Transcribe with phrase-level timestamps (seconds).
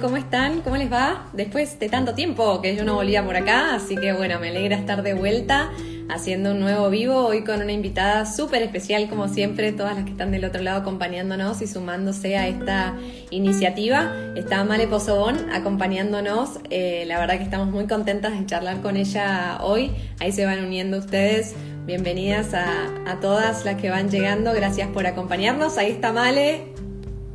[0.00, 0.60] ¿Cómo están?
[0.62, 1.28] ¿Cómo les va?
[1.32, 4.76] Después de tanto tiempo que yo no volvía por acá, así que bueno, me alegra
[4.76, 5.70] estar de vuelta
[6.10, 10.10] haciendo un nuevo vivo, hoy con una invitada súper especial como siempre, todas las que
[10.10, 12.96] están del otro lado acompañándonos y sumándose a esta
[13.30, 14.12] iniciativa.
[14.34, 19.58] Está Male Pozobón acompañándonos, eh, la verdad que estamos muy contentas de charlar con ella
[19.62, 21.54] hoy, ahí se van uniendo ustedes.
[21.86, 25.78] Bienvenidas a, a todas las que van llegando, gracias por acompañarnos.
[25.78, 26.72] Ahí está Male,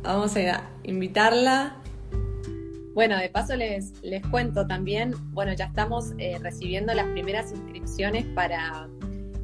[0.02, 1.78] vamos a invitarla.
[2.94, 8.24] Bueno, de paso les, les cuento también, bueno, ya estamos eh, recibiendo las primeras inscripciones
[8.36, 8.88] para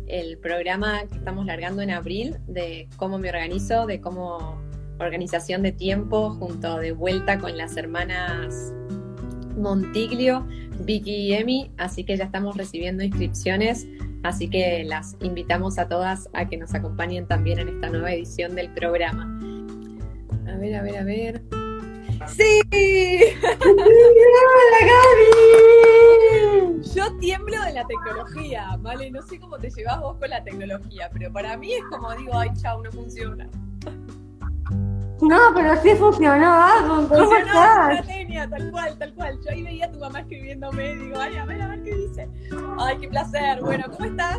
[0.07, 4.61] el programa que estamos largando en abril de cómo me organizo, de cómo
[5.01, 8.73] organización de tiempo junto de vuelta con las hermanas
[9.57, 10.47] Montiglio,
[10.81, 13.87] Vicky y Emi, así que ya estamos recibiendo inscripciones,
[14.23, 18.55] así que las invitamos a todas a que nos acompañen también en esta nueva edición
[18.55, 19.25] del programa.
[20.47, 21.60] A ver, a ver, a ver.
[22.37, 22.61] ¡Sí!
[23.43, 26.83] ¡Hola, Gaby!
[26.95, 29.11] Yo tiemblo de la tecnología, ¿vale?
[29.11, 32.37] No sé cómo te llevas vos con la tecnología, pero para mí es como digo,
[32.37, 33.49] ay, chao, no funciona.
[35.21, 37.07] No, pero sí funcionó algo.
[37.09, 38.07] ¿Cómo Funcionó, estás?
[38.07, 39.39] genia, tal cual, tal cual.
[39.45, 41.95] Yo ahí veía a tu mamá escribiéndome y digo, ay, a ver, a ver qué
[41.95, 42.29] dice.
[42.79, 43.61] Ay, qué placer.
[43.61, 44.39] Bueno, ¿cómo estás?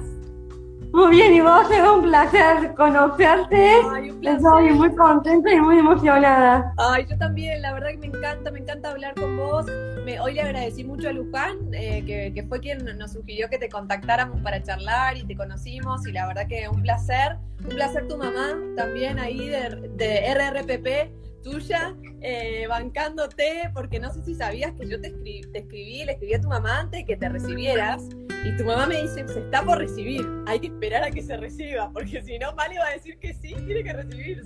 [0.94, 3.72] Muy bien, y vos, es un placer conocerte.
[3.94, 4.38] Ay, un placer.
[4.42, 6.74] Estoy muy contenta y muy emocionada.
[6.78, 9.66] Ay, yo también, la verdad que me encanta, me encanta hablar con vos.
[10.06, 13.58] Me- hoy le agradecí mucho a Luján, eh, que, que fue quien nos sugirió que
[13.58, 17.38] te contactáramos para charlar y te conocimos y la verdad que un placer.
[17.64, 21.12] Un placer tu mamá también ahí de, de RRPP
[21.42, 26.14] tuya, eh, bancándote, porque no sé si sabías que yo te, escri- te escribí, le
[26.14, 28.04] escribí a tu mamá antes de que te recibieras
[28.46, 31.38] y tu mamá me dice, se está por recibir, hay que esperar a que se
[31.38, 34.44] reciba, porque si no, Mali va a decir que sí, tiene que recibirse.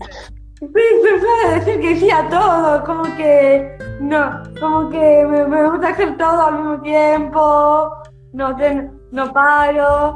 [0.60, 5.70] Sí, se puede decir que sí a todo, como que no, como que me, me
[5.70, 7.92] gusta hacer todo al mismo tiempo,
[8.34, 10.16] no, ten- no paro,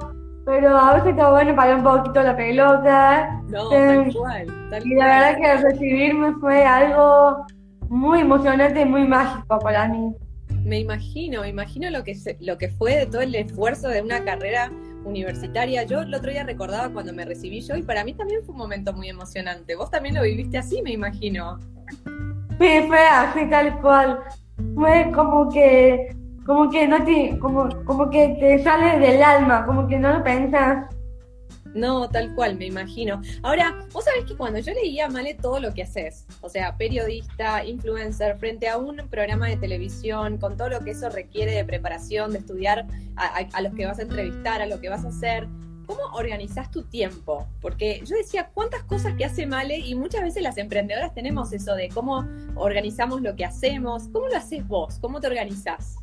[0.49, 3.41] pero a veces está bueno parar un poquito la pelota.
[3.49, 3.75] No, Sí.
[3.75, 5.09] tal cual, tal Y la cual.
[5.09, 7.45] verdad que recibirme fue algo
[7.87, 10.15] muy emocionante y muy mágico para mí.
[10.63, 14.01] Me imagino, me imagino lo que, se- lo que fue de todo el esfuerzo de
[14.01, 14.71] una carrera
[15.05, 15.83] universitaria.
[15.83, 18.59] Yo el otro día recordaba cuando me recibí yo y para mí también fue un
[18.59, 19.75] momento muy emocionante.
[19.75, 21.57] Vos también lo viviste así, me imagino.
[22.59, 24.19] Sí, fue así tal cual.
[24.75, 26.15] Fue como que,
[26.49, 30.23] como que no te, como, como que te sale del alma, como que no lo
[30.23, 30.87] pensás.
[31.75, 33.21] No, tal cual, me imagino.
[33.43, 37.63] Ahora, vos sabés que cuando yo leía, Male, todo lo que haces, o sea, periodista,
[37.63, 42.31] influencer, frente a un programa de televisión, con todo lo que eso requiere de preparación,
[42.31, 45.47] de estudiar a, los que vas a entrevistar, a lo que vas a hacer,
[45.85, 47.47] ¿cómo organizás tu tiempo?
[47.61, 49.77] Porque yo decía, ¿cuántas cosas que hace Male?
[49.77, 54.07] Y muchas veces las emprendedoras tenemos eso de cómo organizamos lo que hacemos.
[54.11, 54.97] ¿Cómo lo haces vos?
[54.99, 55.97] ¿Cómo te organizás?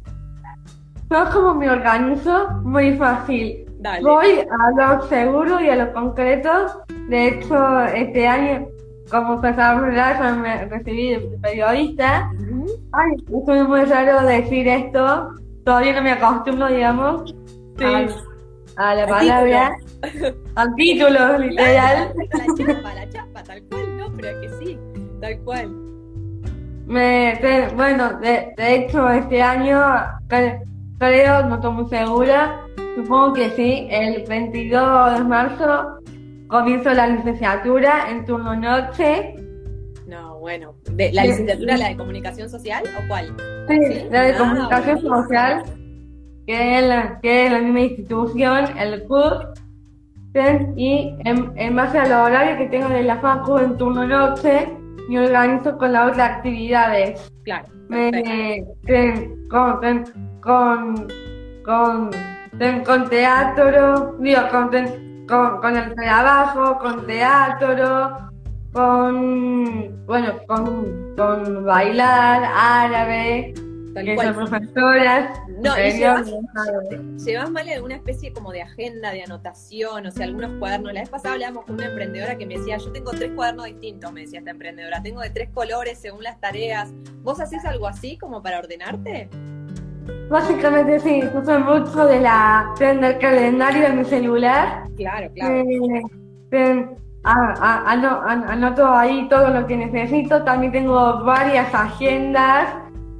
[1.10, 3.64] Yo como me organizo, muy fácil.
[3.78, 4.02] Dale.
[4.02, 6.50] Voy a lo seguro y a lo concreto.
[7.08, 8.66] De hecho, este año,
[9.10, 12.30] como sabrá, yo me recibí de periodista.
[12.92, 15.28] Ay, es muy raro decir esto.
[15.64, 17.34] Todavía no me acostumbro, digamos,
[17.78, 17.84] Sí.
[17.84, 18.06] a,
[18.90, 19.76] a la Al palabra,
[20.54, 22.14] al título, literal.
[22.16, 24.78] La chapa, la chapa, tal cual, no, pero es que sí,
[25.20, 25.70] tal cual.
[26.86, 29.78] Me, te- bueno, de, de hecho, este año,
[30.98, 32.60] creo, no estoy muy segura,
[32.96, 35.98] supongo que sí, el 22 de marzo
[36.48, 39.34] comienzo la licenciatura en turno noche.
[40.06, 40.74] No, bueno.
[40.92, 41.28] De, ¿La Sí.
[41.28, 43.34] licenciatura, la de comunicación social o cuál?
[43.68, 44.06] Sí, Sí.
[44.10, 45.22] la de Ah, comunicación bueno.
[45.22, 45.62] social,
[46.46, 49.02] que es la, que es la misma institución, el
[50.34, 50.40] ¿sí?
[50.76, 54.68] y en, en base al horario que tengo de la FACU en turno noche,
[55.08, 57.32] me organizo con las otras actividades.
[57.42, 57.66] Claro.
[57.88, 58.10] Me,
[58.84, 60.04] ten- con,
[60.40, 61.06] con,
[61.64, 62.10] con,
[62.84, 64.70] con teatro, digo, con,
[65.28, 68.18] con, con el trabajo, con teatro,
[68.72, 73.54] con, bueno, con, con bailar árabe,
[73.96, 74.34] Tal cual.
[75.62, 76.26] No, y llevas,
[77.24, 80.92] llevas mal alguna especie como de agenda, de anotación, o sea, algunos cuadernos.
[80.92, 84.12] La vez pasada hablábamos con una emprendedora que me decía, yo tengo tres cuadernos distintos,
[84.12, 86.92] me decía esta emprendedora, tengo de tres colores según las tareas.
[87.22, 89.28] ¿Vos haces algo así como para ordenarte?
[90.30, 94.84] Básicamente sí, uso mucho de la, del calendario de mi celular.
[94.96, 95.54] Claro, claro.
[95.56, 96.02] Eh,
[96.50, 96.90] ten-
[97.24, 100.44] a- a- ano- an- anoto ahí todo lo que necesito.
[100.44, 102.68] También tengo varias agendas.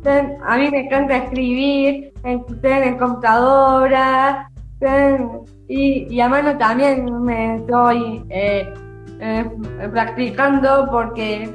[0.07, 4.49] Ten- a mí me encanta escribir en, ten, en computadora.
[4.79, 8.73] ten, y, y a mano también me estoy eh,
[9.19, 9.45] eh,
[9.91, 11.51] practicando porque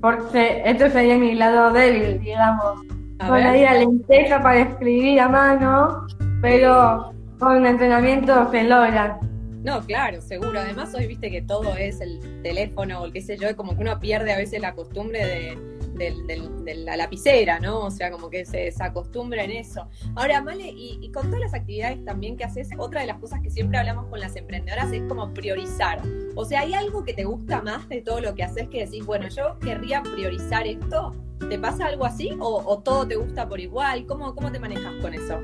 [0.00, 2.80] porque esto sería mi lado débil, digamos.
[3.18, 3.56] A Con la ver.
[3.56, 6.06] idea lenteja para escribir a mano,
[6.40, 9.18] pero con entrenamiento se logra.
[9.62, 10.58] No, claro, seguro.
[10.60, 13.82] Además, hoy viste que todo es el teléfono o el qué sé yo, como que
[13.82, 15.58] uno pierde a veces la costumbre de,
[16.00, 17.80] del- del- de la lapicera, ¿no?
[17.80, 19.86] O sea, como que se desacostumbra en eso.
[20.16, 23.40] Ahora, Male, y, y con todas las actividades también que haces, otra de las cosas
[23.40, 26.00] que siempre hablamos con las emprendedoras es como priorizar.
[26.34, 29.04] O sea, ¿hay algo que te gusta más de todo lo que haces que decís,
[29.04, 31.14] bueno, yo querría priorizar esto?
[31.48, 32.36] ¿Te pasa algo así?
[32.40, 34.06] ¿O, o todo te gusta por igual?
[34.06, 35.38] ¿Cómo, cómo te manejas con eso?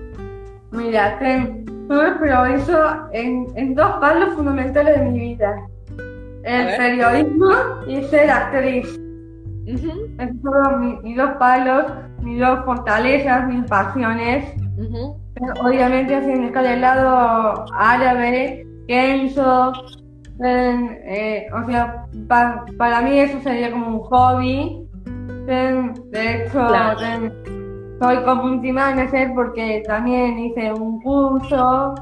[0.70, 2.78] Mira, te, yo me priorizo
[3.12, 5.68] en, en dos palos fundamentales de mi vida.
[6.44, 7.50] El periodismo
[7.88, 8.98] y ser actriz.
[10.42, 11.84] Son mi- mis dos palos,
[12.22, 14.54] mis dos fortalezas, mis pasiones.
[14.78, 15.16] ujú.
[15.34, 19.72] Pero obviamente así en el lado árabe, Kenzo,
[20.40, 24.88] en, eh, o sea, pa- para mí eso sería como un hobby.
[25.48, 26.98] En- de hecho, Claro.
[27.00, 27.32] en-
[28.00, 31.94] soy community manager porque también hice un curso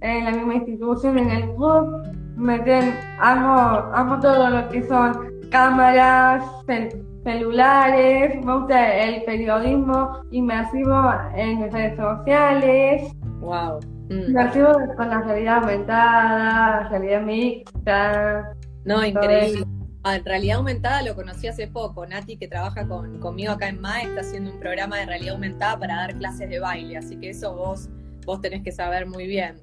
[0.00, 2.02] en la misma institución, en el club.
[2.36, 3.54] Me ten- amo,
[3.94, 11.96] amo todo lo que son cámaras, cel- celulares, me gusta el periodismo inmersivo en redes
[11.96, 13.78] sociales, Wow.
[14.08, 14.30] Mm.
[14.30, 18.52] inmersivo con la realidad aumentada, realidad mixta.
[18.84, 19.64] No, increíble.
[20.04, 22.04] Ah, en realidad aumentada lo conocí hace poco.
[22.06, 25.78] Nati, que trabaja con, conmigo acá en MAE, está haciendo un programa de realidad aumentada
[25.78, 26.96] para dar clases de baile.
[26.96, 27.88] Así que eso vos,
[28.26, 29.54] vos tenés que saber muy bien.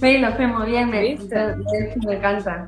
[0.00, 1.24] Sí, lo sé muy bien, me, hecho
[2.04, 2.66] me encanta.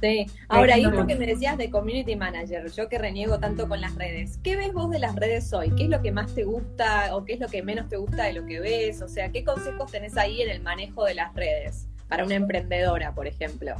[0.00, 0.26] Sí.
[0.48, 3.94] Ahora, y esto que me decías de community manager, yo que reniego tanto con las
[3.94, 5.70] redes, ¿qué ves vos de las redes hoy?
[5.70, 8.24] ¿Qué es lo que más te gusta o qué es lo que menos te gusta
[8.24, 9.00] de lo que ves?
[9.00, 13.12] O sea, ¿qué consejos tenés ahí en el manejo de las redes para una emprendedora,
[13.12, 13.74] por ejemplo?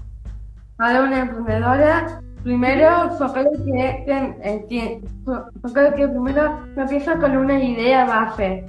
[0.79, 7.37] Para una emprendedora, primero yo creo que, eh, que- yo creo que primero empieza con
[7.37, 8.65] una idea base.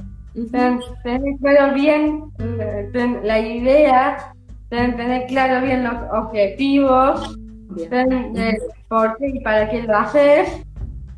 [0.51, 4.31] Ten- tener claro bien eh, ten- la idea,
[4.69, 7.37] ten- tener claro bien los objetivos,
[7.69, 8.57] Bien.
[8.89, 10.61] por qué y para qué lo haces.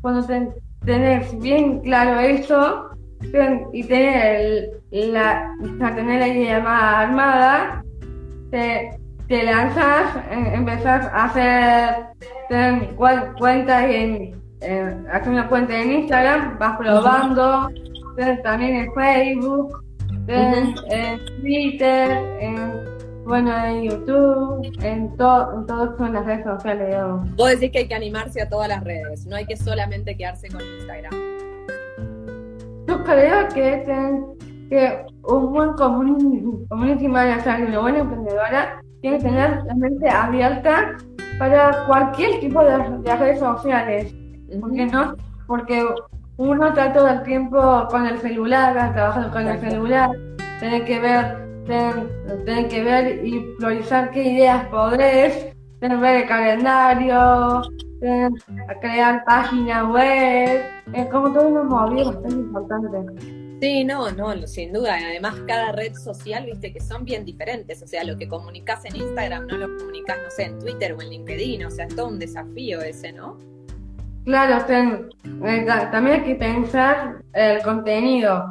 [0.00, 0.50] Cuando ten-
[0.84, 2.90] tenés bien claro eso
[3.32, 5.54] ten- y tener, el- la,
[5.94, 7.84] tener la idea más armada,
[8.50, 8.98] te,
[9.28, 11.94] te lanzas, eh, empezás a hacer
[12.48, 17.68] ten, cuen- cuentas en, eh, hacer una cuenta en Instagram, vas probando,
[18.42, 19.82] también en Facebook,
[20.26, 22.10] ten, en Twitter,
[22.40, 22.82] en,
[23.30, 27.36] bueno, en YouTube, en, to, en todo en las redes sociales, digamos.
[27.36, 30.48] Vos decís que hay que animarse a todas las redes, no hay que solamente quedarse
[30.48, 31.12] con Instagram.
[32.88, 34.24] Yo creo que, ten-
[34.68, 40.96] que un buen community, community manager una buena emprendedora tiene que tener la mente abierta
[41.38, 44.12] para cualquier tipo de, de redes sociales.
[44.60, 45.14] Porque no,
[45.46, 45.86] porque
[46.36, 50.10] uno está todo el tiempo con el celular, trabajando con el celular,
[50.58, 52.08] tener que ver, ten-
[52.44, 57.62] tener que ver y priorizar qué ideas podés, tener que ver el calendario,
[58.80, 60.62] crear página web,
[60.92, 63.58] es como todo un movimiento bastante importante.
[63.60, 64.96] Sí, no, no, sin duda.
[64.96, 67.82] Además, cada red social, viste, que son bien diferentes.
[67.82, 71.02] O sea, lo que comunicas en Instagram no lo comunicas, no sé, en Twitter o
[71.02, 71.66] en LinkedIn.
[71.66, 73.36] O sea, es todo un desafío ese, ¿no?
[74.24, 75.10] Claro, ten-
[75.44, 78.46] eh, ta- también hay que pensar el contenido,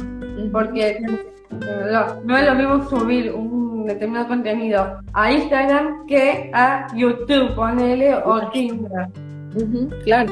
[0.52, 1.00] porque
[1.52, 8.50] no es lo mismo subir un determinado contenido a Instagram que a YouTube, ponele, o
[8.52, 9.08] Tinder.
[10.04, 10.32] Claro,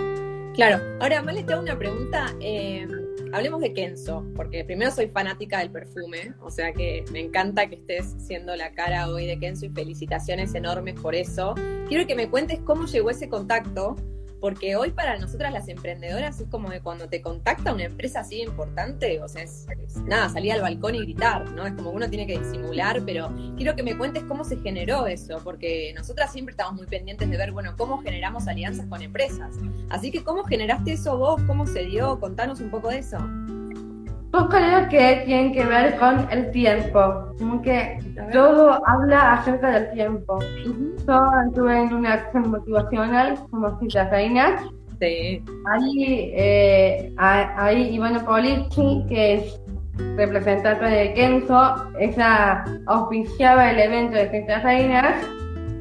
[0.54, 0.84] claro.
[1.00, 2.28] Ahora, Male, te hago una pregunta.
[2.40, 2.88] eh,
[3.34, 7.76] hablemos de Kenzo, porque primero soy fanática del perfume, o sea que me encanta que
[7.76, 11.56] estés siendo la cara hoy de Kenzo y felicitaciones enormes por eso.
[11.88, 13.96] Quiero que me cuentes cómo llegó ese contacto,
[14.40, 18.42] porque hoy para nosotras las emprendedoras es como que cuando te contacta una empresa así
[18.42, 21.66] importante, o sea, es, es nada, salir al balcón y gritar, ¿no?
[21.66, 25.08] Es como que uno tiene que disimular, pero quiero que me cuentes cómo se generó
[25.08, 29.56] eso, porque nosotras siempre estamos muy pendientes de ver, bueno, cómo generamos alianzas con empresas.
[29.90, 31.42] Así que, ¿cómo generaste eso vos?
[31.48, 32.20] ¿Cómo se dio?
[32.20, 33.18] Contanos un poco de eso.
[34.34, 38.00] Yo creo que tiene que ver con el tiempo, como que
[38.32, 40.40] todo habla acerca del tiempo.
[41.08, 44.62] Yo estuve en una acción motivacional como Citas Reinas,
[45.00, 45.44] Sí.
[45.66, 49.62] Ahí, eh, ahí Ivana Polici, que es
[50.16, 55.24] representante de Kenzo, ella auspiciaba el evento de Citas Reinas,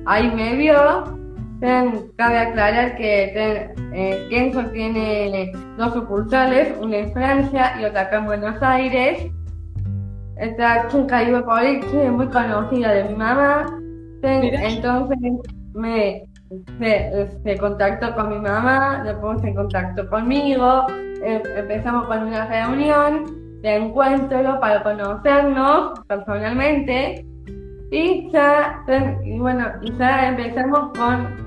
[0.04, 1.16] ahí me vio.
[1.60, 8.26] Cabe aclarar que eh, Kenzo tiene dos sucursales, una en Francia y otra acá en
[8.26, 9.30] Buenos Aires.
[10.36, 13.66] Esta chica Ivana Polici es muy conocida de mi mamá.
[14.22, 15.18] Entonces
[15.72, 16.24] me,
[16.78, 20.86] se, se, contactó con mi mamá, después se contactó conmigo,
[21.22, 23.24] em, empezamos con una reunión
[23.62, 27.24] de encuentro para conocernos personalmente
[27.90, 28.84] y ya,
[29.24, 29.66] y bueno,
[29.98, 31.46] ya empezamos con,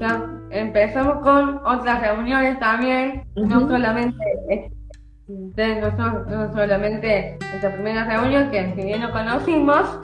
[0.00, 4.70] ya empezamos con otras reuniones también, no solamente
[5.28, 10.00] no, solamente nuestra primera reunión, que si bien nos conocimos,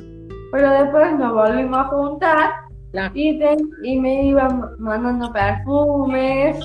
[0.53, 2.51] pero después nos volvimos a juntar
[3.15, 3.41] y,
[3.83, 6.59] y, me iban mandando perfumes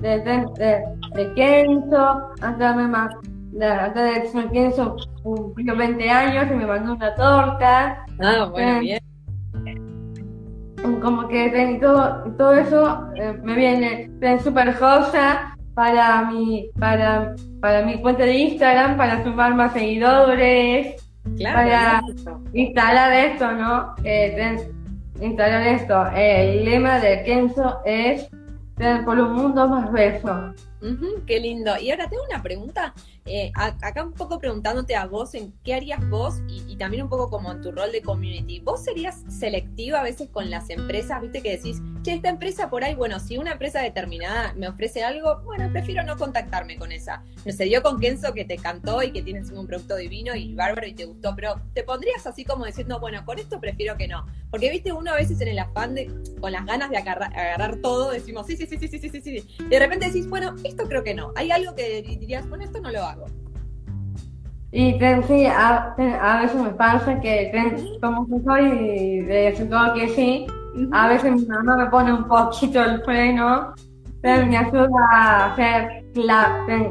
[0.00, 0.82] de, de,
[1.14, 3.08] de, Kenzo, antes, me,
[3.58, 8.04] de que Kenzo cumplió 20 años y me mandó una torta.
[8.20, 9.00] Ah, bueno, bien.
[11.02, 14.10] Como que todo, todo eso eh, me viene
[14.40, 21.02] súper josa para mi, para, para mi cuenta de Instagram, para sumar más seguidores,
[21.42, 22.02] para
[22.52, 23.94] instalar esto, ¿no?
[24.04, 24.68] Eh,
[25.20, 26.06] instalar esto.
[26.14, 28.28] El lema de Kenzo es
[29.04, 30.52] por un mundo más beso.
[31.26, 31.78] Qué lindo.
[31.78, 32.94] Y ahora tengo una pregunta.
[33.28, 37.28] Eh, acá un poco preguntándote a vos en qué harías vos y, también un poco
[37.28, 38.60] como en tu rol de community.
[38.60, 41.20] ¿Vos serías selectiva a veces con las empresas?
[41.22, 45.02] Viste que decís, che, esta empresa por ahí, bueno, si una empresa determinada me ofrece
[45.02, 47.24] algo, bueno, prefiero no contactarme con esa.
[47.44, 50.54] No se dio con Kenzo que te cantó y que tienes un producto divino y
[50.54, 54.06] bárbaro y te gustó, pero te pondrías así como diciendo, bueno, con esto prefiero que
[54.06, 54.26] no.
[54.50, 58.10] Porque viste, uno a veces en el afán de, con las ganas de agarrar, todo,
[58.10, 59.56] decimos, sí, sí, sí, sí, sí, sí, sí, sí.
[59.58, 61.32] Y de repente decís, bueno, esto creo que no.
[61.34, 63.26] Hay algo que dirías, bueno, esto no lo hago.
[64.72, 67.50] Y sí, a, a, veces me pasa que
[68.02, 70.46] como que soy de decir todo que sí,
[70.92, 73.72] a veces mi mamá me pone un poquito el freno,
[74.20, 76.90] pero me ayuda a hacer clave,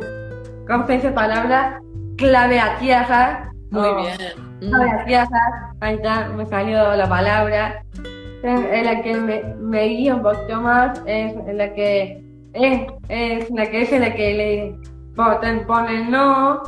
[0.68, 1.80] ¿cómo se dice palabra?
[2.18, 3.52] Clave a tierra.
[3.70, 4.18] Muy bien.
[4.62, 7.84] Clave a tierra, ahí está, me salió la palabra.
[8.42, 12.25] Es la que me, me guía un poquito más, es la que
[12.56, 16.62] es, es la que es la que le pone no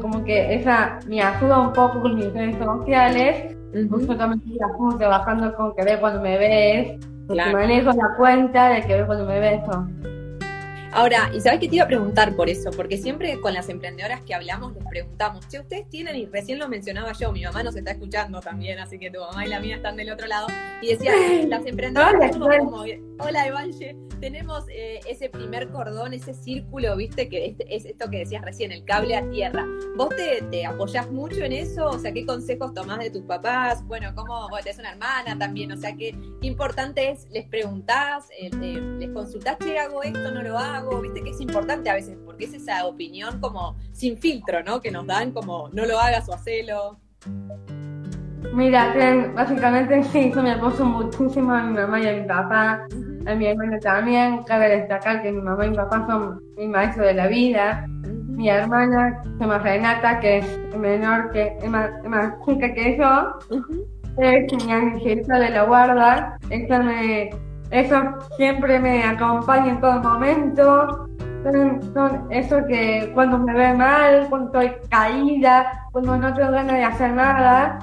[0.00, 3.56] como que esa me ayuda un poco con mis redes sociales,
[3.90, 8.82] justo también estoy trabajando con que ve cuando me ves, porque manejo la cuenta de
[8.82, 9.60] que ve cuando me ves.
[10.94, 12.70] Ahora, ¿y sabes qué te iba a preguntar por eso?
[12.70, 16.68] Porque siempre con las emprendedoras que hablamos les preguntamos, che, ustedes tienen, y recién lo
[16.68, 19.76] mencionaba yo, mi mamá nos está escuchando también, así que tu mamá y la mía
[19.76, 20.48] están del otro lado,
[20.82, 21.12] y decía,
[21.48, 22.84] las emprendedoras hola, como,
[23.18, 23.46] hola
[24.22, 28.84] tenemos eh, ese primer cordón, ese círculo, viste, que es, esto que decías recién, el
[28.84, 29.66] cable a tierra.
[29.96, 31.88] ¿Vos te, te apoyás mucho en eso?
[31.88, 33.84] O sea, ¿qué consejos tomás de tus papás?
[33.84, 35.72] Bueno, ¿cómo vos tenés una hermana también?
[35.72, 37.26] O sea, ¿qué, importante es?
[37.32, 38.28] ¿Les preguntás?
[38.38, 38.50] Eh,
[39.00, 40.81] ¿Les consultás, che, hago esto, no lo hago?
[41.00, 44.80] Viste que es importante a veces, porque es esa opinión como sin filtro, ¿no?
[44.80, 46.98] Que nos dan como no lo hagas o hacelo.
[48.54, 48.94] Mira,
[49.34, 52.86] básicamente sí, yo me apoyo muchísimo a mi mamá y a mi papá,
[53.26, 54.42] a mi hermana también.
[54.44, 57.86] Cabe destacar que mi mamá y mi papá son mi maestro de la vida.
[57.88, 61.90] Mi hermana se llama Renata, que es menor que, es más,
[62.44, 63.38] chica que yo.
[64.18, 66.38] Es mi angelita de la guarda.
[66.50, 67.30] Ella me
[67.72, 67.96] eso
[68.36, 71.08] siempre me acompaña en todo momento.
[71.42, 76.84] Son, eso que cuando me ve mal, cuando estoy caída, cuando no tengo ganas de
[76.84, 77.78] hacer nada,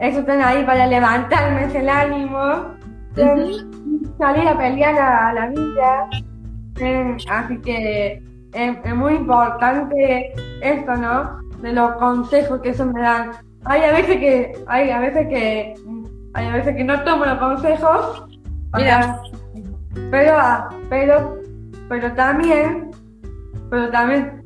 [0.00, 2.74] eso están ahí para levantarme ese el ánimo,
[4.18, 6.08] salir a pelear a, la vida.
[7.30, 8.22] así que
[8.52, 11.40] es, muy importante esto, ¿no?
[11.62, 13.30] De los consejos que eso me dan.
[13.64, 15.74] Hay a veces que, hay a veces que,
[16.34, 18.33] hay a veces que no tomo los consejos
[18.76, 19.20] Mira,
[20.10, 21.42] pero, pero,
[21.88, 22.90] pero también,
[23.70, 24.42] pero también,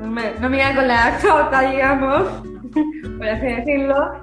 [0.00, 2.22] no me con la chota, digamos,
[3.18, 4.22] por así decirlo,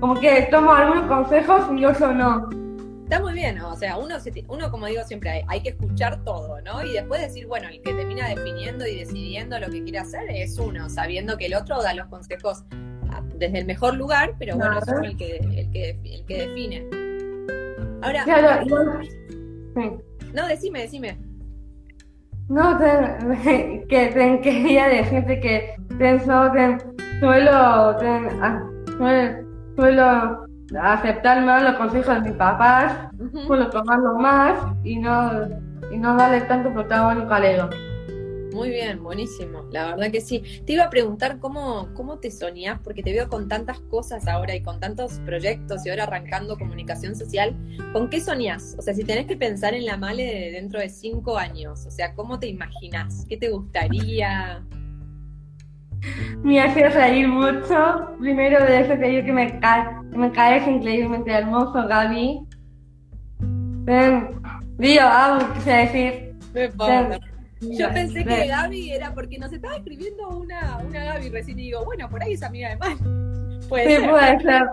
[0.00, 2.48] como que tomo algunos consejos y yo no.
[3.04, 4.16] Está muy bien, o sea, uno,
[4.48, 6.84] uno como digo siempre, hay, que escuchar todo, ¿no?
[6.84, 10.58] Y después decir, bueno, el que termina definiendo y decidiendo lo que quiere hacer es
[10.58, 12.64] uno, sabiendo que el otro da los consejos
[13.10, 16.46] ah, desde el mejor lugar, pero bueno, es uno el que, el que, el que
[16.46, 16.99] define.
[18.02, 18.24] Ahora.
[20.34, 21.18] No, decime, decime.
[22.48, 22.78] No,
[23.44, 26.78] que, que quería decirte que pienso que
[27.20, 27.96] suelo,
[29.76, 30.46] suelo,
[30.80, 33.08] aceptar más los consejos de mis papás,
[33.46, 35.30] suelo tomarlo más y no,
[35.92, 37.68] y no darle tanto protagonismo al ego.
[38.52, 39.64] Muy bien, buenísimo.
[39.70, 40.42] La verdad que sí.
[40.66, 44.54] Te iba a preguntar cómo, cómo te soñás, porque te veo con tantas cosas ahora
[44.54, 47.56] y con tantos proyectos y ahora arrancando comunicación social.
[47.92, 48.76] ¿Con qué soñás?
[48.78, 51.90] O sea, si tenés que pensar en la Male de dentro de cinco años, o
[51.90, 53.24] sea, ¿cómo te imaginás?
[53.28, 54.64] ¿Qué te gustaría?
[56.42, 58.16] Me hace reír mucho.
[58.18, 59.84] Primero de eso digo que me, cae,
[60.16, 62.40] me caes increíblemente hermoso, Gaby.
[64.78, 67.20] Digo, ah, quise decir.
[67.60, 71.84] Yo pensé que Gaby era porque nos estaba escribiendo una, una Gaby recién y digo,
[71.84, 72.96] bueno, por ahí es amiga de Mal.
[73.68, 74.66] Puede sí, puede ser.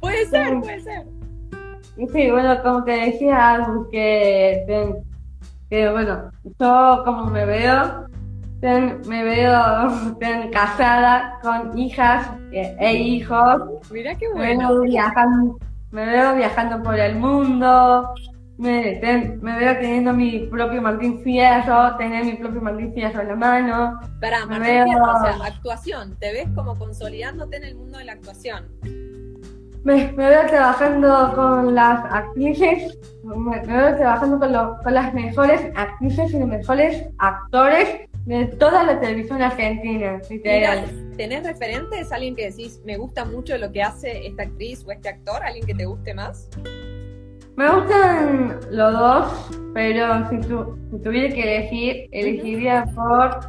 [0.00, 1.06] puede ser, puede ser.
[1.96, 4.64] Sí, bueno, como te decía, que,
[5.68, 8.06] que bueno, yo como me veo,
[8.62, 10.16] me veo
[10.52, 13.62] casada con hijas e, hijos.
[13.90, 14.80] Mira qué bueno.
[14.80, 15.58] viajando,
[15.90, 18.14] me veo viajando por el mundo,
[18.62, 19.00] me,
[19.40, 24.00] me, veo teniendo mi propio Martín Fierro, tener mi propio Martín Fierro en la mano.
[24.20, 28.12] Para Martín Fierro, o sea, actuación, te ves como consolidándote en el mundo de la
[28.12, 28.68] actuación.
[29.84, 36.38] Me, veo trabajando con las actrices, me, veo trabajando con, con las mejores actrices y
[36.38, 37.88] los mejores actores
[38.26, 40.84] de toda la televisión argentina, literal.
[41.16, 42.12] ¿Tenés referentes?
[42.12, 45.42] ¿Alguien que decís, me gusta mucho lo que hace esta actriz o este actor?
[45.42, 46.48] ¿Alguien que te guste más?
[47.56, 53.40] Me gustan los dos, pero si, tuviera que elegir, elegiría por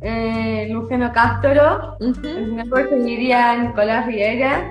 [0.00, 1.96] eh, Luciano Castro,
[2.56, 4.70] después seguiría Nicolás Riera,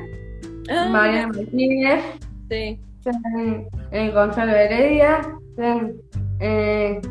[0.70, 2.04] ah, Mariana Martínez,
[2.50, 2.80] sí.
[3.92, 5.22] Eh, Gonzalo Heredia,
[6.40, 7.02] eh,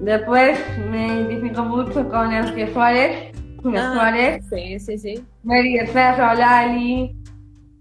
[0.00, 0.58] después
[0.90, 3.32] me identifico mucho con Enrique Suárez,
[3.64, 5.24] ah, Suárez, sí, sí, sí.
[5.42, 7.16] Mary Ferro, Lali,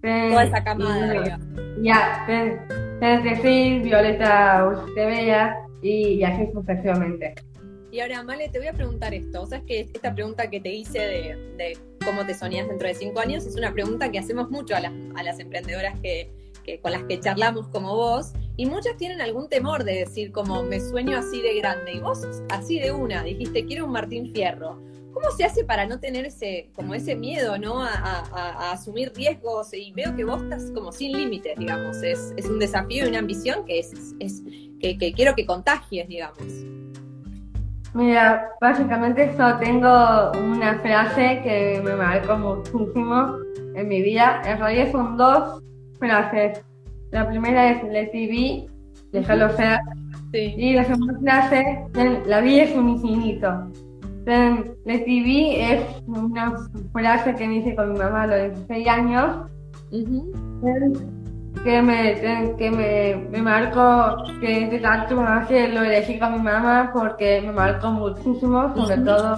[0.02, 1.40] toda esa camada,
[1.82, 2.26] ya,
[3.00, 7.36] decir Violeta Bella y, así sucesivamente.
[7.92, 9.46] Y ahora, Male, te voy a preguntar esto.
[9.46, 13.46] ¿Sabes que esta pregunta que te hice de, cómo te soñas dentro de cinco años
[13.46, 16.30] es una pregunta que hacemos mucho a las, a las emprendedoras que,
[16.64, 18.34] que, con las que charlamos como vos?
[18.58, 21.94] Y muchas tienen algún temor de decir como me sueño así de grande.
[21.94, 24.82] Y vos así de una dijiste quiero un Martín Fierro.
[25.16, 27.82] ¿Cómo se hace para no tener ese, como ese miedo, ¿no?
[27.82, 32.04] A, asumir riesgos y veo que vos estás como sin límites, digamos.
[32.04, 34.44] Es, un desafío y una ambición que es, es
[34.82, 36.44] que, quiero que contagies, digamos.
[37.94, 43.38] Mira, básicamente yo tengo una frase que me marcó muchísimo
[43.74, 44.42] en mi vida.
[44.46, 45.64] En realidad son dos
[45.98, 46.62] frases.
[47.12, 48.68] La primera es Let TV,
[49.14, 49.80] déjalo ser.
[50.34, 51.86] Y la segunda frase,
[52.26, 53.72] la vida es un infinito.
[54.26, 56.56] Le TV es una
[56.92, 59.52] frase que me hice con mi mamá a los 16 años.
[61.64, 67.42] Que me, que me, me marcó que este tatuaje lo elegí con mi mamá porque
[67.46, 69.38] me marcó muchísimo, sobre todo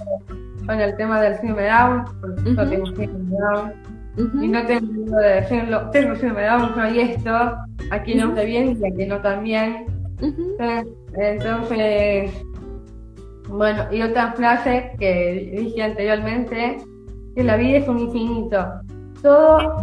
[0.66, 4.44] con el tema del síndrome Down, porque yo tengo síndrome Down.
[4.44, 7.58] Y no tengo miedo de decirlo, tengo síndrome Down, soy esto,
[7.92, 9.86] aquí no sé bien y aquí no también.
[11.14, 12.32] Entonces,
[13.50, 16.78] bueno, y otra frase que dije anteriormente,
[17.36, 18.66] que la vida es un infinito.
[19.22, 19.78] Todo,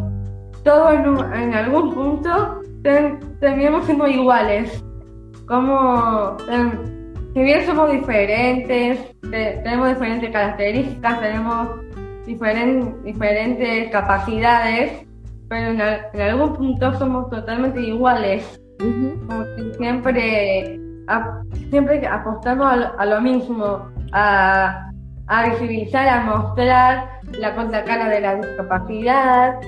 [0.63, 4.85] todo en, algún punto terminamos siendo iguales.
[5.47, 6.37] Como,
[7.35, 8.99] si bien somos diferentes,
[9.31, 11.69] tenemos diferentes características, tenemos
[12.27, 15.07] diferentes capacidades,
[15.49, 18.61] pero en, algún punto somos totalmente iguales.
[18.79, 20.84] Como que siempre
[21.71, 22.67] siempre apostamos
[22.99, 24.91] a lo, mismo, a,
[25.51, 29.61] visibilizar, a mostrar la contracara de la discapacidad.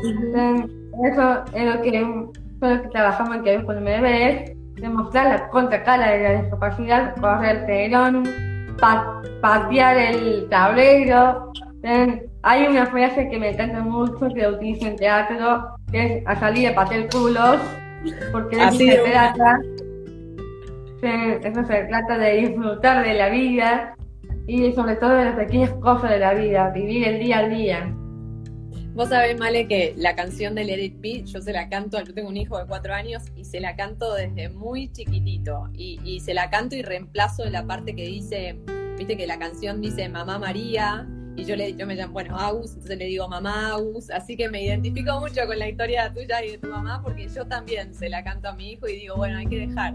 [1.05, 6.43] Eso es lo que, trabajamos en que cuando me ves, demostrar la contracara de la
[6.43, 8.25] discapacidad, correr el telón,
[9.41, 11.53] patear el tablero.
[12.43, 16.69] Hay una frase que me encanta mucho que utilizo en teatro, que es a salir
[16.69, 17.59] a patear culos,
[18.33, 18.79] porque es
[21.07, 23.97] eso se trata de disfrutar de la vida
[24.47, 27.95] y sobre todo de las pequeñas cosas de la vida, vivir el día al día.
[28.95, 32.15] Vos sabés, Male, que la canción de Let It Be, yo se la canto, yo
[32.15, 35.69] tengo un hijo de cuatro años y se la canto desde muy chiquitito.
[35.75, 38.59] Y, y se la canto y reemplazo la parte que dice,
[38.97, 42.71] viste que la canción dice Mamá María, y yo le yo me llamo, bueno, Agus,
[42.71, 46.53] entonces le digo mamá Agus, así que me identifico mucho con la historia tuya y
[46.53, 49.37] de tu mamá porque yo también se la canto a mi hijo y digo, bueno,
[49.37, 49.95] hay que dejar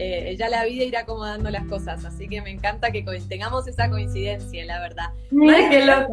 [0.00, 2.04] eh, ya la vida irá acomodando las cosas.
[2.04, 5.10] Así que me encanta que tengamos esa coincidencia, la verdad.
[5.32, 6.12] Mira qué loco.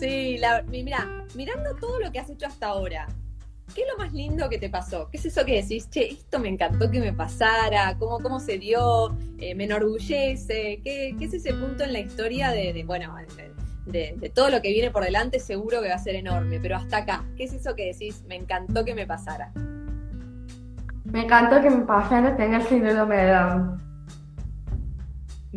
[0.00, 3.06] Sí, mira, mirando todo lo que has hecho hasta ahora,
[3.74, 5.10] ¿qué es lo más lindo que te pasó?
[5.10, 7.96] ¿Qué es eso que decís, che, esto me encantó que me pasara?
[7.98, 9.14] ¿Cómo, cómo se dio?
[9.38, 10.80] Eh, ¿Me enorgullece?
[10.82, 13.14] ¿Qué, es ese punto en la historia de, bueno,
[13.84, 15.38] de, de, todo lo que viene por delante?
[15.38, 18.36] Seguro que va a ser enorme, pero hasta acá, ¿qué es eso que decís, me
[18.36, 19.52] encantó que me pasara?
[21.12, 23.78] Me encantó que mi pasara tener síndrome de Down.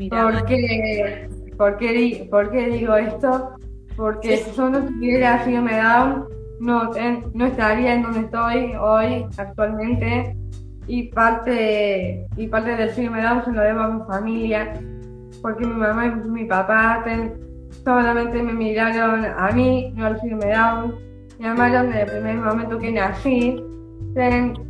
[0.10, 3.56] ¿Por qué, por, qué, ¿Por qué digo esto?
[3.98, 6.26] Porque si yo no tuviera síndrome de Down,
[6.62, 6.92] no,
[7.34, 10.36] no estaría en donde estoy hoy actualmente.
[10.88, 14.74] y parte, y parte del síndrome Down se lo debo a mi familia,
[15.42, 17.04] porque mi mamá y mi papá
[17.84, 20.96] solamente me miraron a mí, no al síndrome Down,
[21.40, 23.64] me amaron desde el primer momento que nací,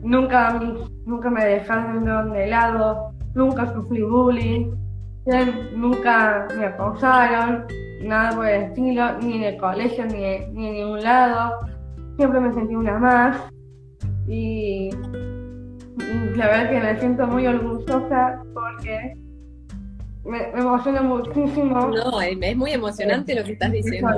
[0.04, 0.60] nunca,
[1.06, 4.71] nunca me dejaron de lado, nunca sufrí bullying,
[5.75, 7.65] nunca me acosaron,
[8.04, 11.60] nada por el estilo, ni en el colegio, ni, ni en ningún lado.
[12.17, 13.49] Siempre me sentí una más.
[14.27, 14.89] Y,
[16.36, 19.13] la verdad que me siento muy orgullosa porque
[20.23, 21.88] me, emociona muchísimo.
[21.88, 24.10] No, es muy emocionante lo que estás diciendo,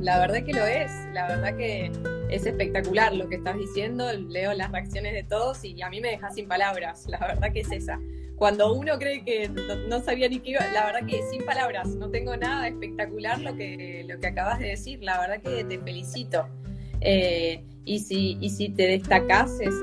[0.00, 1.90] la verdad que lo es, la verdad que
[2.30, 6.08] es espectacular lo que estás diciendo, leo las reacciones de todos y a mí me
[6.08, 8.00] deja sin palabras, la verdad que es esa
[8.36, 12.10] cuando uno cree que no, sabía ni qué iba, la verdad que sin palabras, no
[12.10, 16.48] tengo nada espectacular lo que, lo que acabas de decir, la verdad que te felicito.
[17.00, 19.74] Eh, y, si, y si te destacás, es,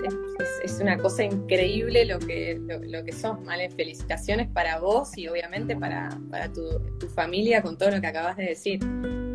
[0.63, 3.69] es, una cosa increíble lo que, lo, que sos, ¿vale?
[3.69, 8.37] Felicitaciones para vos y obviamente para, para tu, tu familia con todo lo que acabas
[8.37, 8.79] de decir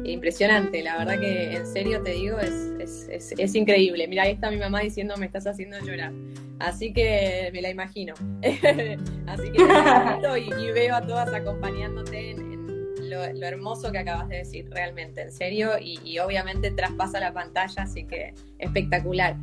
[0.05, 4.07] impresionante, la verdad que en serio te digo, es, es, es, increíble.
[4.09, 6.12] Mira, ahí está mi mamá diciendo, me estás haciendo llorar.
[6.59, 8.14] Así que me la imagino.
[9.26, 12.56] Así que me y, y, veo a todas acompañándote en,
[13.11, 18.05] lo, hermoso que acabas de decir, realmente, en serio, y, obviamente traspasa la pantalla, así
[18.05, 19.37] que espectacular.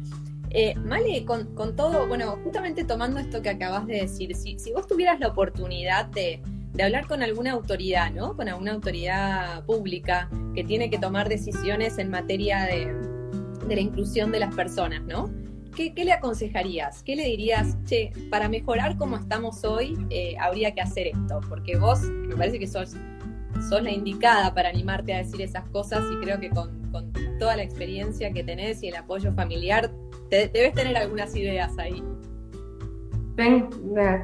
[0.50, 4.72] Eh, Male, con, con, todo, bueno, justamente tomando esto que acabas de decir, si, si
[4.72, 6.42] vos tuvieras la oportunidad de,
[6.74, 8.36] de hablar con alguna autoridad, ¿no?
[8.36, 12.94] Con alguna autoridad pública que tiene que tomar decisiones en materia de,
[13.68, 15.32] la inclusión de las personas, ¿no?
[15.76, 17.02] ¿Qué, le aconsejarías?
[17.02, 21.42] ¿Qué le dirías, che, para mejorar como estamos hoy, eh, habría que hacer esto?
[21.50, 22.96] Porque vos, me parece que sos,
[23.70, 26.84] sos la indicada para animarte a decir esas cosas y creo que con,
[27.40, 29.92] toda la experiencia que tenés y el apoyo familiar,
[30.30, 32.04] debes tener algunas ideas ahí.
[33.36, 33.68] Ten,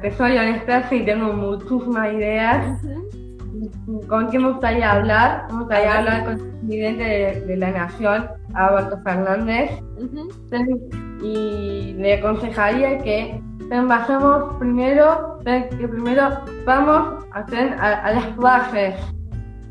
[0.00, 2.80] te soy honesta, sí, tengo muchísimas ideas.
[4.08, 5.46] ¿Con quién me gustaría hablar?
[5.50, 9.70] Me gustaría hablar con el presidente de, la Nación, Alberto Fernández.
[11.22, 13.40] Y le aconsejaría que
[13.78, 18.94] basemos primero, que primero vamos a, hacer a, las bases,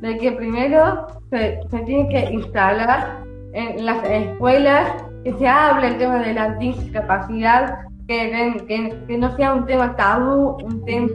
[0.01, 6.19] de que primero se, tiene que instalar en las escuelas que se hable el tema
[6.19, 8.65] de la discapacidad que,
[9.07, 11.09] que, no sea un tema tabú, un tema,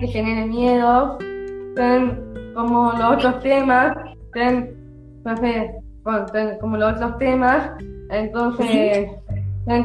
[0.00, 1.18] que genere miedo,
[2.54, 3.96] como los otros temas,
[6.60, 7.70] como los otros temas,
[8.10, 9.10] entonces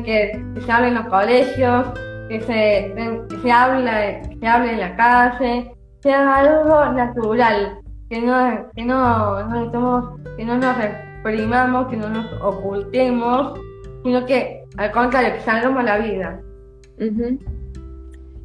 [0.03, 1.87] que, se hable en los colegios,
[2.29, 2.93] que se,
[3.29, 7.82] que se, hable, se hable en la calle, sea algo natural,
[8.13, 13.59] que no, que no, no que no nos reprimamos, que no nos ocultemos,
[14.03, 16.39] sino que al contrario, que salgamos la vida.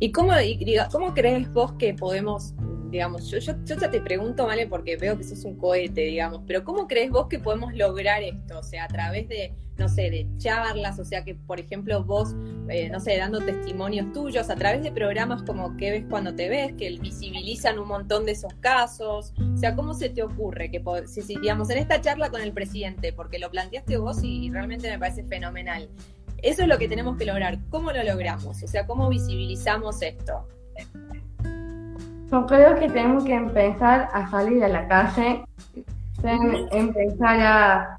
[0.00, 0.32] ¿Y cómo,
[0.90, 2.54] cómo crees vos que podemos,
[2.90, 4.66] digamos, yo, yo, yo ya te pregunto, ¿vale?
[4.66, 8.58] Porque veo que sos un cohete, digamos, pero ¿cómo crees vos que podemos lograr esto?
[8.58, 12.34] O sea, a través de no sé, de charlas, o sea que, por ejemplo, vos,
[12.68, 16.48] eh, no sé, dando testimonios tuyos a través de programas como ¿Qué ves cuando te
[16.48, 16.72] ves?
[16.74, 19.32] que visibilizan un montón de esos casos.
[19.54, 23.12] O sea, ¿cómo se te ocurre que, si, digamos, en esta charla con el presidente,
[23.12, 25.88] porque lo planteaste vos y, realmente me parece fenomenal,
[26.42, 27.58] eso es lo que tenemos que lograr.
[27.70, 28.62] ¿Cómo lo logramos?
[28.62, 30.48] O sea, ¿cómo visibilizamos esto?
[32.30, 35.44] Yo creo que tenemos que empezar a salir a la calle,
[36.70, 37.96] empezar a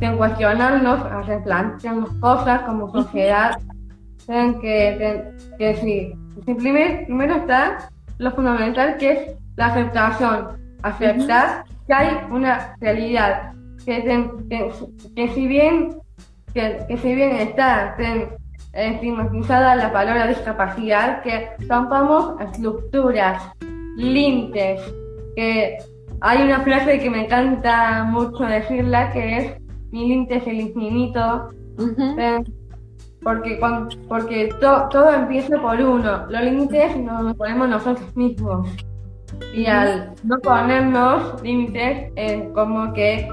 [0.00, 3.58] en cuestionarnos, a replantearnos cosas como sociedad,
[4.26, 6.12] que, que, sí,
[6.44, 10.48] primero, está lo fundamental que es la aceptación,
[10.82, 13.52] aceptar que hay una realidad,
[13.84, 14.30] que,
[15.14, 15.96] que, si bien
[16.52, 17.96] que, que, si bien está
[18.72, 23.42] estigmatizada la palabra discapacidad, que rompamos estructuras,
[23.96, 24.80] límites,
[25.34, 25.78] que
[26.20, 31.48] hay una frase que me encanta mucho decirla que es mi límite es el infinito.
[33.22, 33.58] porque
[34.08, 36.26] porque todo empieza por uno.
[36.28, 38.68] Los límites nos ponemos nosotros mismos.
[39.54, 42.12] Y al no ponernos límites,
[42.54, 43.28] como que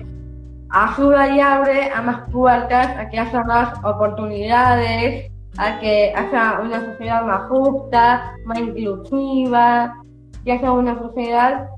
[0.70, 6.86] ayuda y abre a más puertas, a que haya más oportunidades, a que haya una
[6.86, 9.96] sociedad más justa, más inclusiva,
[10.44, 11.70] que haya una sociedad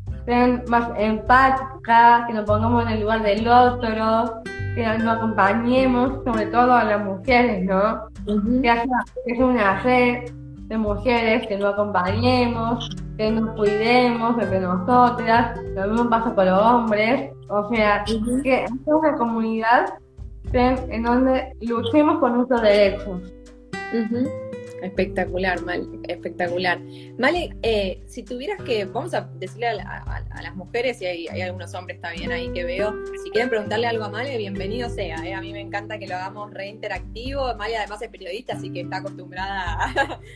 [0.67, 4.41] más empática, que nos pongamos en el lugar del otro,
[4.77, 8.07] que nos acompañemos, sobre todo a las mujeres, ¿no?
[8.61, 8.85] Que haya,
[9.39, 10.29] una red
[10.67, 16.61] de mujeres que nos acompañemos, que nos cuidemos entre nosotras, lo mismo pasa con los
[16.61, 18.03] hombres, o sea,
[18.43, 19.95] que haya una comunidad
[20.53, 23.33] en donde luchemos por nuestros derechos.
[24.81, 26.79] Espectacular, Mal, espectacular.
[27.17, 31.99] Male, eh, si tuvieras que, vamos a decirle a, las mujeres, y hay, algunos hombres
[31.99, 35.17] también ahí que veo, si quieren preguntarle algo a Male, bienvenido sea.
[35.25, 35.33] Eh.
[35.33, 37.55] A mí me encanta que lo hagamos reinteractivo.
[37.55, 39.93] Male además es periodista, así que está acostumbrada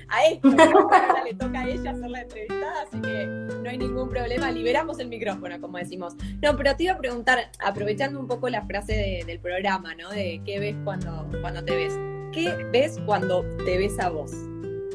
[0.10, 0.50] a, esto.
[0.50, 4.52] le toca a ella hacer la entrevista, así que no hay ningún problema.
[4.52, 6.16] Liberamos el micrófono, como decimos.
[6.42, 10.10] No, pero te iba a preguntar, aprovechando un poco la frase del programa, ¿no?
[10.10, 12.21] De qué ves cuando, cuando te ves.
[12.32, 14.32] ¿Qué ves cuando te ves a vos?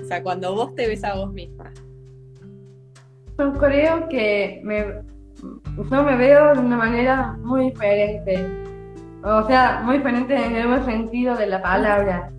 [0.03, 1.73] O sea, cuando vos te ves a vos misma.
[3.39, 5.03] Yo creo que me,
[5.91, 8.47] yo me veo de una manera muy diferente.
[9.23, 12.31] O sea, muy diferente en el buen sentido de la palabra.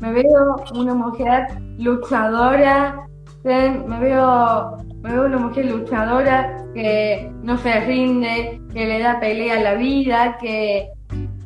[0.00, 3.08] Me veo una mujer luchadora,
[3.44, 9.58] me veo, me veo una mujer luchadora que no se rinde, que le da pelea
[9.58, 10.88] a la vida, que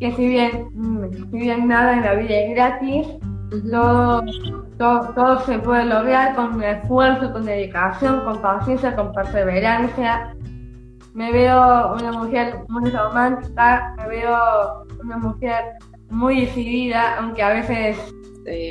[0.02, 0.68] que si bien,
[1.30, 3.06] si bien nada en la vida es gratis,
[3.70, 4.24] todo,
[5.14, 10.34] todo, se puede lograr con esfuerzo, con dedicación, con paciencia, con perseverancia.
[11.14, 15.62] Me veo una mujer muy romántica, me veo una mujer
[16.10, 17.96] muy decidida, aunque a veces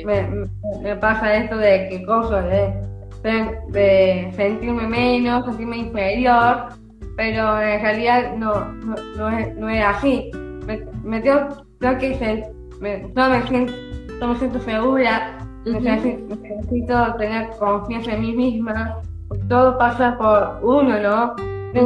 [0.04, 6.68] me, pasa esto de que cosas de, de, sentirme menos, sentirme inferior,
[7.16, 8.66] pero en realidad no,
[9.16, 10.30] no, es, no es así
[10.66, 11.66] me, tengo,
[11.98, 13.72] que me, no me siento,
[14.20, 19.00] no me siento segura, necesito, tener confianza en mí misma,
[19.48, 21.36] todo pasa por uno, ¿no?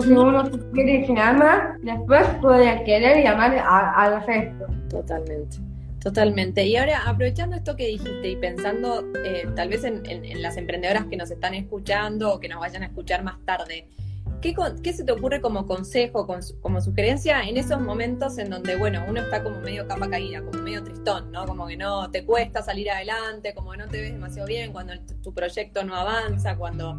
[0.01, 4.67] Si uno se quiere y se ama, después puede querer y amar al resto.
[4.91, 5.59] Totalmente.
[6.01, 6.65] Totalmente.
[6.65, 11.07] Y ahora, aprovechando esto que dijiste y pensando eh, tal vez en, en, las emprendedoras
[11.07, 13.89] que nos están escuchando o que nos vayan a escuchar más tarde,
[14.41, 16.27] ¿Qué, se te ocurre como consejo,
[16.61, 20.63] como sugerencia en esos momentos en donde, bueno, uno está como medio capa caída, como
[20.63, 21.47] medio tristón, ¿no?
[21.47, 24.93] Como que no te cuesta salir adelante, como que no te ves demasiado bien, cuando
[25.23, 26.97] tu proyecto no avanza, cuando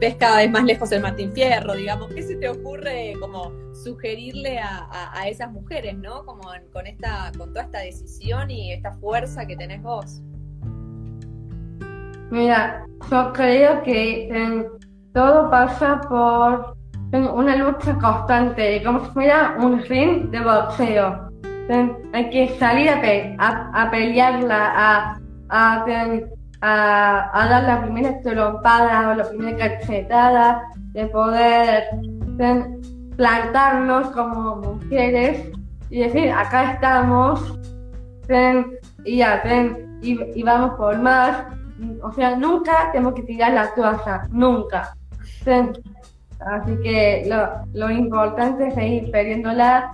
[0.00, 4.58] ves cada vez más lejos el Martín Fierro, digamos, ¿qué se te ocurre como sugerirle
[4.58, 6.24] a, esas mujeres, ¿no?
[6.24, 10.20] Como con esta, con toda esta decisión y esta fuerza que tenés vos.
[12.30, 14.66] Mira, yo creo que
[15.12, 16.76] todo pasa por
[17.12, 21.28] una lucha constante, como si fuera un ring de boxeo.
[22.12, 25.18] Hay que salir a, pelearla, a,
[25.50, 25.84] a,
[26.62, 31.84] a, dar la primera trompada o la primera cachetada, de poder
[33.16, 35.50] plantarnos como mujeres
[35.90, 37.58] y decir, acá estamos,
[39.04, 39.42] y, ya,
[40.00, 41.44] y, y vamos por más.
[42.02, 44.94] O sea, nunca tenemos que tirar la toalla, nunca.
[46.46, 49.92] Así que lo, lo importante es seguir perdiéndola,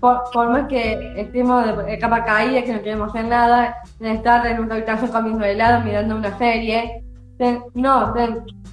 [0.00, 4.60] por, por, más que estemos de capa caída, que no queremos hacer nada, estar en
[4.60, 7.02] una habitación comiendo helado, mirando una serie.
[7.74, 8.14] no,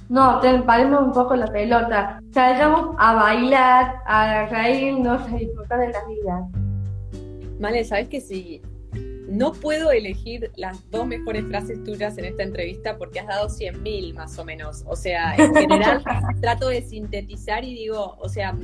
[0.08, 2.20] no, paremos un poco la pelota.
[2.32, 6.48] Salgamos a bailar, a reírnos, a disfrutar de la vida.
[7.60, 8.62] Vale, ¿sabes que si
[9.32, 14.12] no puedo elegir las dos mejores frases tuyas en esta entrevista porque has dado 100.000
[14.12, 14.84] más o menos.
[14.86, 16.04] O sea, en general
[16.42, 18.54] trato de sintetizar y digo, o sea,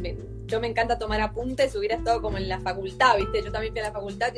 [0.47, 3.43] yo me encanta tomar apuntes, hubiera estado como en la facultad, ¿viste?
[3.43, 4.35] Yo también fui a la facultad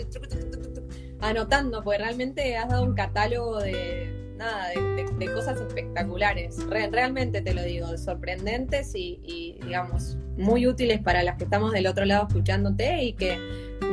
[1.21, 6.57] anotando, porque realmente has dado un catálogo de nada, de, cosas espectaculares.
[6.69, 12.07] realmente te lo digo, sorprendentes y, digamos, muy útiles para las que estamos del otro
[12.07, 13.39] lado escuchándote y que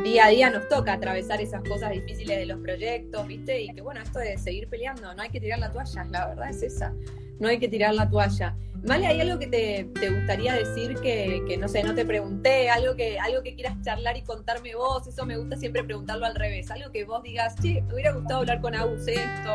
[0.04, 3.62] día a día nos toca atravesar esas cosas difíciles de los proyectos, ¿viste?
[3.62, 6.50] Y que bueno, esto de seguir peleando, no hay que tirar la toalla, la verdad
[6.50, 6.94] es esa,
[7.40, 8.56] no hay que tirar la toalla.
[8.84, 12.70] Vale, ¿hay algo que te, gustaría decir que, no sé, no te pregunté?
[12.70, 16.36] Algo que, algo que quieras charlar y contarme vos, eso me gusta siempre preguntarlo al
[16.36, 19.52] revés, algo que vos digas, sí, me hubiera gustado hablar con Agus esto,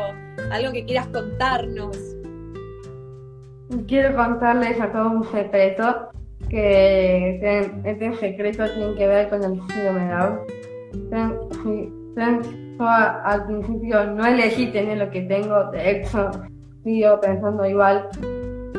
[0.51, 1.97] algo que quieras contarnos.
[3.87, 6.09] Quiero contarles a todos un secreto
[6.49, 7.39] que
[7.83, 10.33] este secreto tiene que ver con el síndrome de
[12.77, 16.29] Yo al principio no elegí tener lo que tengo, de hecho
[16.83, 18.09] sigo pensando igual.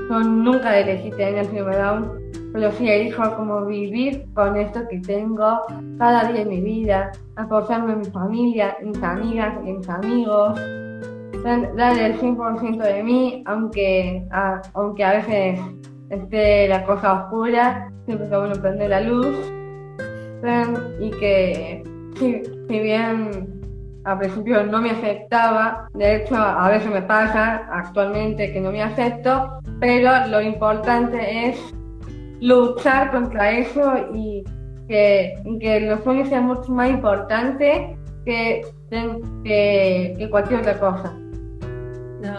[0.09, 2.13] Yo nunca elegí tener de Down,
[2.53, 5.61] pero sí elijo como vivir con esto que tengo
[5.99, 10.61] cada día en mi vida, apoyarme en mi familia, en mis amigas, en mis amigos,
[11.45, 14.25] dar el 100% de mí, aunque
[14.75, 15.61] aunque a veces
[16.11, 19.37] esté la cosa oscura, siempre está bueno prender la luz.
[21.01, 21.83] Y que
[22.17, 23.54] si, bien
[24.05, 28.83] al principio no me aceptaba, de hecho a veces me pasa actualmente que no me
[28.83, 31.75] acepto, pero lo importante es
[32.41, 34.45] luchar contra eso y
[34.89, 41.15] que, que los sueños sean mucho más importantes que, que, que cualquier otra cosa.
[42.21, 42.39] No,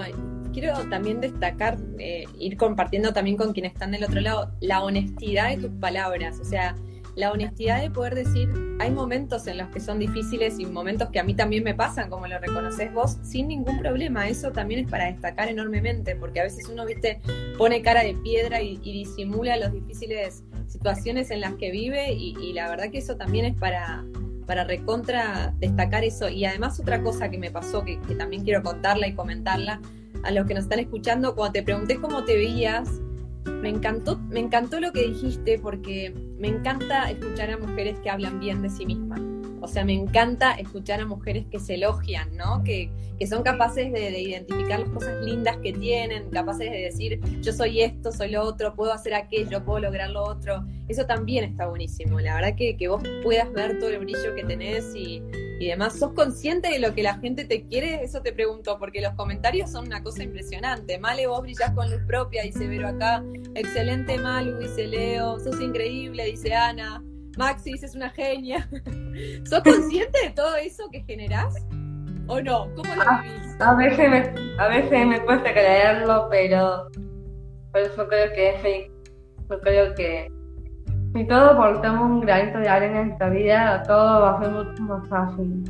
[0.53, 5.49] quiero también destacar, eh, ir compartiendo también con quienes están del otro lado, la honestidad
[5.49, 6.39] de tus palabras.
[6.39, 6.75] O sea,
[7.15, 8.49] la honestidad de poder decir,
[8.79, 12.09] hay momentos en los que son difíciles y momentos que a mí también me pasan,
[12.09, 14.27] como lo reconoces vos, sin ningún problema.
[14.27, 17.21] Eso también es para destacar enormemente, porque a veces uno, viste,
[17.57, 22.69] pone cara de piedra y, disimula las difíciles situaciones en las que vive y, la
[22.69, 24.03] verdad que eso también es para,
[24.45, 26.27] para recontra destacar eso.
[26.27, 29.79] Y además otra cosa que me pasó, que, que también quiero contarla y comentarla
[30.23, 32.89] a los que nos están escuchando, cuando te pregunté cómo te veías,
[33.45, 38.39] me encantó, me encantó lo que dijiste porque me encanta escuchar a mujeres que hablan
[38.39, 39.21] bien de sí mismas.
[39.65, 42.63] O sea, me encanta escuchar a mujeres que se elogian, ¿no?
[42.63, 42.91] Que,
[43.27, 48.11] son capaces de, identificar las cosas lindas que tienen, capaces de decir, yo soy esto,
[48.11, 50.63] soy lo otro, puedo hacer aquello, puedo lograr lo otro.
[50.87, 52.19] Eso también está buenísimo.
[52.19, 55.23] La verdad que, que vos puedas ver todo el brillo que tenés y,
[55.59, 55.97] y demás.
[55.97, 58.03] ¿Sos consciente de lo que la gente te quiere?
[58.03, 60.99] Eso te pregunto, porque los comentarios son una cosa impresionante.
[60.99, 63.23] Male, vos brillás con luz propia, dice Vero acá.
[63.55, 65.39] Excelente Malu, dice Leo.
[65.39, 67.03] Sos increíble, dice Ana.
[67.37, 68.67] Maxi dice, es una genia.
[69.45, 71.55] ¿Sos consciente de todo eso que generás?
[72.27, 72.69] ¿O no?
[72.75, 73.61] ¿Cómo lo ah, vivís?
[73.61, 76.89] A, veces me, a veces me cuesta creerlo, pero
[77.71, 78.91] por eso creo que es fake.
[79.49, 80.31] Yo creo que
[81.13, 84.83] si todo aportamos un granito de arena en esta vida, todo va a ser mucho
[84.83, 85.63] más fácil.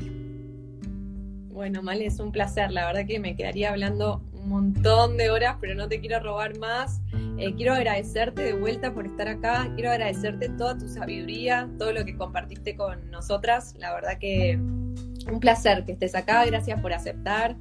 [1.49, 2.71] Bueno, Male, es un placer.
[2.71, 7.01] La verdad que me quedaría hablando montón de horas, pero no te quiero robar más.
[7.37, 9.71] Eh, quiero agradecerte de vuelta por estar acá.
[9.75, 13.75] Quiero agradecerte toda tu sabiduría, todo lo que compartiste con nosotras.
[13.77, 16.45] La verdad que un placer que estés acá.
[16.45, 17.55] Gracias por aceptar.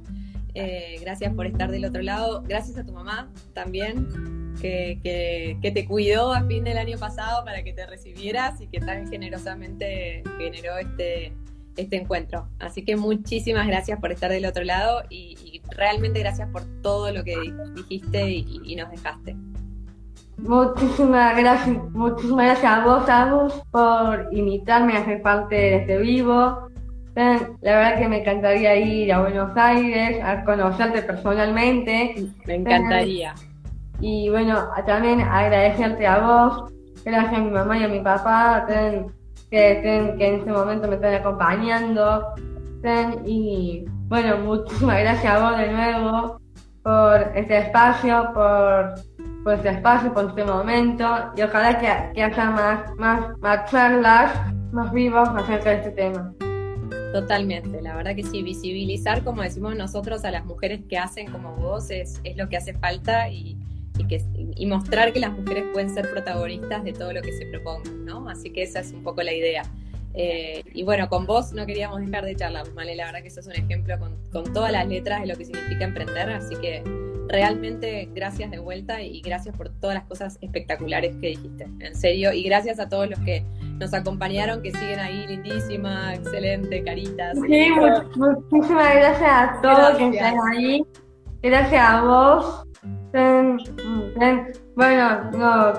[0.53, 2.41] Eh, gracias por estar del otro lado.
[2.47, 4.07] Gracias a tu mamá también
[4.61, 9.09] que, te cuidó a fin del año pasado para que te recibieras y que tan
[9.09, 11.33] generosamente generó este,
[11.75, 12.47] este encuentro.
[12.59, 17.23] Así que muchísimas gracias por estar del otro lado y, realmente gracias por todo lo
[17.23, 17.35] que
[17.75, 19.35] dijiste y, nos dejaste.
[20.37, 26.69] Muchísimas gracias, muchísimas gracias a vos, Agus, por invitarme a ser parte de este vivo.
[27.15, 32.27] La verdad que me encantaría ir a Buenos Aires, a conocerte personalmente.
[32.45, 33.33] Me encantaría.
[34.01, 36.73] Y bueno, también agradecerte a vos,
[37.05, 39.05] gracias a mi mamá y a mi papá, que,
[39.49, 42.33] que en este momento me están acompañando.
[43.25, 46.41] y bueno, muchísimas gracias a vos de nuevo
[46.83, 51.31] por este espacio, por, este espacio, por este momento.
[51.35, 54.31] Y ojalá que, haya más, más, más charlas,
[54.71, 56.33] más vivos acerca de este tema.
[57.13, 61.55] Totalmente, la verdad que sí, visibilizar, como decimos nosotros, a las mujeres que hacen como
[61.55, 63.57] vos es, es lo que hace falta y,
[63.97, 64.21] y, que,
[64.55, 68.29] y mostrar que las mujeres pueden ser protagonistas de todo lo que se propongan, ¿no?
[68.29, 69.63] Así que esa es un poco la idea.
[70.17, 72.95] Eh, y bueno, con vos no queríamos dejar de charlar, ¿vale?
[72.95, 75.83] La verdad que sos un ejemplo con, con, todas las letras de lo que significa
[75.83, 76.81] emprender, así que
[77.27, 82.31] realmente gracias de vuelta y gracias por todas las cosas espectaculares que dijiste, en serio,
[82.31, 83.43] y gracias a todos los que
[83.77, 87.37] nos acompañaron, que siguen ahí, lindísima, excelente, caritas.
[87.45, 87.67] Sí,
[88.15, 90.81] muchísimas gracias a todos que están ahí,
[91.41, 92.65] gracias a vos
[94.75, 95.73] bueno, no,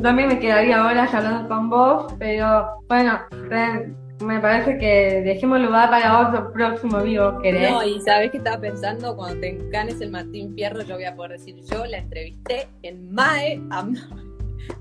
[0.00, 3.20] también me quedaría horas hablando con vos, pero bueno,
[4.24, 7.70] me parece que dejemos lugar para otro próximo vivo, ¿querés?
[7.70, 11.14] No, y sabes que estaba pensando, cuando te encanes el Martín Fierro, yo voy a
[11.14, 13.84] poder decir, yo la entrevisté en MAE a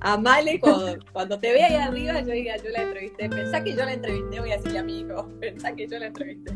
[0.02, 3.30] Amale, cuando, cuando te vea ahí arriba, yo diga, yo la entrevisté.
[3.30, 5.30] Pensá que yo la entrevisté, voy a decirle a mi hijo.
[5.39, 6.54] Pensá que yo la entrevisté.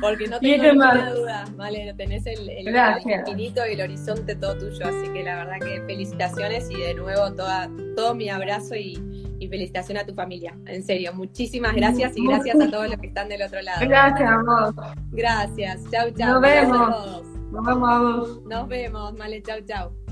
[0.00, 2.68] Porque no tengo ninguna duda, Vale, tenés el, el,
[3.06, 4.86] infinito y el horizonte todo tuyo.
[4.86, 8.98] Así que la verdad que felicitaciones y de nuevo toda, todo mi abrazo y,
[9.38, 10.56] y felicitación a tu familia.
[10.66, 13.86] En serio, muchísimas gracias y gracias a todos los que están del otro lado.
[13.86, 14.74] Gracias, amor.
[15.12, 15.82] Gracias.
[15.90, 16.34] Chau, chau.
[16.34, 17.22] Nos vemos.
[17.50, 18.44] Nos vemos.
[18.44, 19.42] Nos vemos, Male.
[19.42, 20.05] Chau, chau.